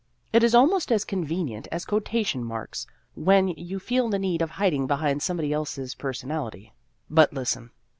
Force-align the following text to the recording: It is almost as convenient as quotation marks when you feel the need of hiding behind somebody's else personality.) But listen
It 0.33 0.43
is 0.43 0.55
almost 0.55 0.91
as 0.91 1.05
convenient 1.05 1.67
as 1.71 1.85
quotation 1.85 2.43
marks 2.43 2.87
when 3.13 3.49
you 3.49 3.77
feel 3.77 4.09
the 4.09 4.17
need 4.17 4.41
of 4.41 4.49
hiding 4.49 4.87
behind 4.87 5.21
somebody's 5.21 5.53
else 5.53 5.93
personality.) 5.93 6.73
But 7.07 7.33
listen 7.33 7.69